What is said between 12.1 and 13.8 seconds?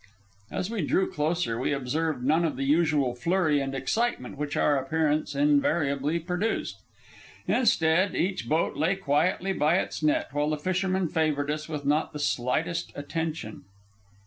the slightest attention.